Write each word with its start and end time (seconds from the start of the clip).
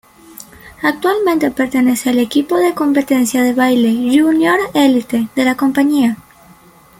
Actualmente 0.81 1.51
pertenece 1.51 2.09
al 2.09 2.17
equipo 2.17 2.55
de 2.55 2.73
competencia 2.73 3.43
de 3.43 3.53
baile 3.53 3.89
"Junior 4.19 4.57
Elite" 4.73 5.27
de 5.35 5.45
la 5.45 5.55
compañía. 5.55 6.17